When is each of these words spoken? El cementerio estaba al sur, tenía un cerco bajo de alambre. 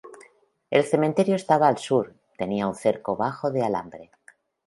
El 0.71 0.83
cementerio 0.83 1.35
estaba 1.35 1.67
al 1.67 1.77
sur, 1.77 2.15
tenía 2.35 2.65
un 2.65 2.73
cerco 2.73 3.15
bajo 3.15 3.51
de 3.51 3.61
alambre. 3.61 4.09